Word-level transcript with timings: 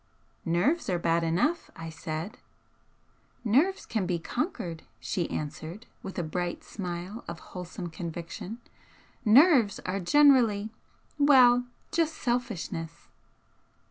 "Nerves 0.45 0.89
are 0.89 0.97
bad 0.97 1.23
enough," 1.23 1.69
I 1.75 1.91
said. 1.91 2.39
"Nerves 3.43 3.85
can 3.85 4.07
be 4.07 4.17
conquered," 4.17 4.81
she 4.99 5.29
answered, 5.29 5.85
with 6.01 6.17
a 6.17 6.23
bright 6.23 6.63
smile 6.63 7.23
of 7.27 7.39
wholesome 7.53 7.91
conviction 7.91 8.59
"Nerves 9.23 9.79
are 9.85 9.99
generally 9.99 10.71
well! 11.19 11.65
just 11.91 12.15
selfishness!" 12.15 13.09